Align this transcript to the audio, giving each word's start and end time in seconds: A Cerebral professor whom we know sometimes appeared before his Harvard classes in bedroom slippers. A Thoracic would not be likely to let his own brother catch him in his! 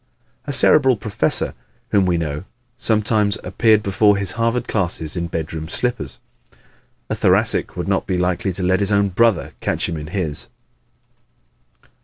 A 0.47 0.51
Cerebral 0.51 0.97
professor 0.97 1.53
whom 1.91 2.07
we 2.07 2.17
know 2.17 2.45
sometimes 2.75 3.37
appeared 3.43 3.83
before 3.83 4.17
his 4.17 4.31
Harvard 4.31 4.67
classes 4.67 5.15
in 5.15 5.27
bedroom 5.27 5.69
slippers. 5.69 6.17
A 7.11 7.13
Thoracic 7.13 7.75
would 7.77 7.87
not 7.87 8.07
be 8.07 8.17
likely 8.17 8.51
to 8.53 8.63
let 8.63 8.79
his 8.79 8.91
own 8.91 9.09
brother 9.09 9.51
catch 9.61 9.87
him 9.87 9.97
in 9.97 10.07
his! 10.07 10.47